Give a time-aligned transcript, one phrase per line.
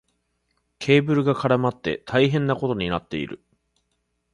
[0.79, 3.43] ケーブルが絡まって大変なことになっている。